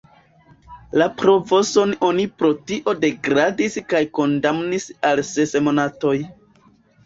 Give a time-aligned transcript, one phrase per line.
[1.01, 6.19] La provoson oni pro tio degradis kaj kondamnis al ses monatoj.